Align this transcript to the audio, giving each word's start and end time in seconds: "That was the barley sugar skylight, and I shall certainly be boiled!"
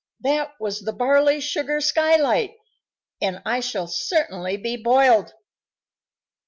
"That 0.21 0.55
was 0.59 0.79
the 0.81 0.93
barley 0.93 1.39
sugar 1.39 1.79
skylight, 1.79 2.55
and 3.21 3.39
I 3.45 3.59
shall 3.59 3.85
certainly 3.85 4.57
be 4.57 4.75
boiled!" 4.75 5.35